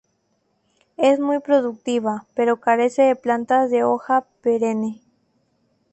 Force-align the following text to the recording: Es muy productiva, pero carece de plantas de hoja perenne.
Es 0.97 1.19
muy 1.19 1.41
productiva, 1.41 2.25
pero 2.33 2.59
carece 2.59 3.03
de 3.03 3.15
plantas 3.15 3.69
de 3.69 3.83
hoja 3.83 4.25
perenne. 4.41 4.99